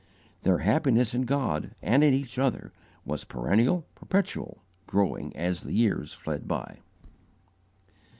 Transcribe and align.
Their 0.41 0.57
happiness 0.65 1.13
in 1.13 1.25
God 1.25 1.75
and 1.79 2.03
in 2.03 2.11
each 2.11 2.39
other 2.39 2.73
was 3.05 3.23
perennial, 3.23 3.85
perpetual, 3.93 4.63
growing 4.87 5.31
as 5.35 5.61
the 5.61 5.73
years 5.73 6.11
fled 6.11 6.47
by. 6.47 6.79